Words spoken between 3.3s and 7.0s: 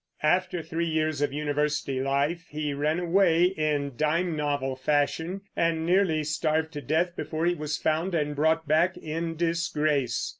in dime novel fashion, and nearly starved to